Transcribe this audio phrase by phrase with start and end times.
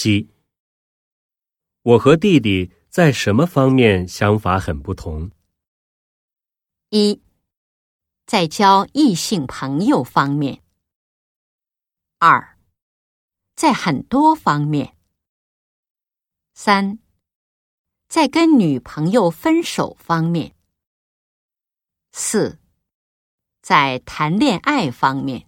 [0.00, 0.28] 七。
[1.82, 5.32] 我和弟弟在什么方面想法很不同？
[6.90, 7.20] 一
[8.24, 10.62] 在交异性朋友方面。
[12.20, 12.56] 二
[13.56, 14.96] 在很多方面。
[16.54, 17.00] 三
[18.06, 20.54] 在跟女朋友分手方面。
[22.12, 22.60] 四
[23.60, 25.47] 在谈恋爱方面。